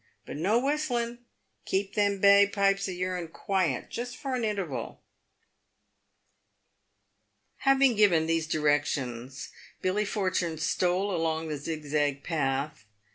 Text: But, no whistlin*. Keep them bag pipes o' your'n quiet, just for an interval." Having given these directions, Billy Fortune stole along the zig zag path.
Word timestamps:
But, 0.25 0.35
no 0.37 0.57
whistlin*. 0.57 1.19
Keep 1.65 1.93
them 1.93 2.19
bag 2.19 2.53
pipes 2.53 2.87
o' 2.89 2.91
your'n 2.91 3.27
quiet, 3.27 3.91
just 3.91 4.17
for 4.17 4.33
an 4.33 4.43
interval." 4.43 4.99
Having 7.57 7.97
given 7.97 8.25
these 8.25 8.47
directions, 8.47 9.49
Billy 9.79 10.05
Fortune 10.05 10.57
stole 10.57 11.15
along 11.15 11.49
the 11.49 11.57
zig 11.59 11.85
zag 11.85 12.23
path. 12.23 12.83